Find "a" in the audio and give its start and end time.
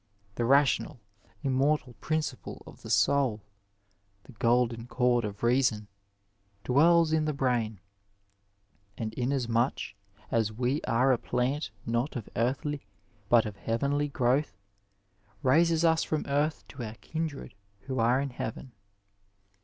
11.13-11.19